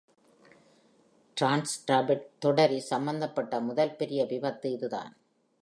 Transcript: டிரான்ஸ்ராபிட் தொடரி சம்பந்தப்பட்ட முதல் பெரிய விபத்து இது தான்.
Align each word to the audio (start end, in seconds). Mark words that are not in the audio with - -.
டிரான்ஸ்ராபிட் 1.37 2.25
தொடரி 2.39 2.79
சம்பந்தப்பட்ட 2.91 3.61
முதல் 3.61 3.95
பெரிய 3.95 4.23
விபத்து 4.25 4.71
இது 4.71 4.89
தான். 4.89 5.11